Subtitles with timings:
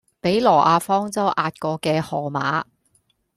[0.19, 2.63] 俾挪亞方舟壓過嘅河馬